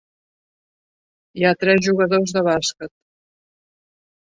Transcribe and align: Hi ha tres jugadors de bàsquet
Hi 1.41 1.47
ha 1.47 1.53
tres 1.65 1.85
jugadors 1.91 2.37
de 2.41 2.47
bàsquet 2.51 2.97